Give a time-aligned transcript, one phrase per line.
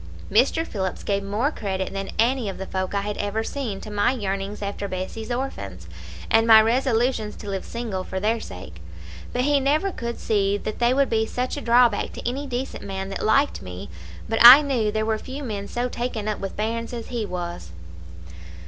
[0.31, 0.65] Mr.
[0.65, 4.11] Phillips gave more credit than any of the folk I had ever seen to my
[4.13, 5.87] yearnings after Bessie's orphans,
[6.27, 8.81] and my resolutions to live single for their sake;
[9.31, 12.83] but he never could see that they would be such a drawback to any decent
[12.83, 13.91] man that liked me;
[14.27, 17.69] but I knew there were few men so taken up with bairns as he was.